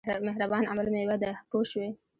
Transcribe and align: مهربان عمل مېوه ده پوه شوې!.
مهربان 0.27 0.63
عمل 0.71 0.87
مېوه 0.95 1.15
ده 1.21 1.31
پوه 1.49 1.65
شوې!. 1.71 1.89